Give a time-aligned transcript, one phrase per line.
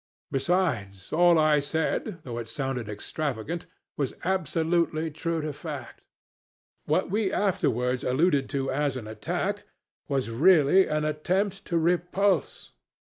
[0.31, 3.67] Besides, all I said, though it sounded extravagant,
[3.97, 6.01] was absolutely true to fact.
[6.85, 9.63] What we afterwards alluded to as an attack
[10.07, 12.71] was really an attempt at repulse.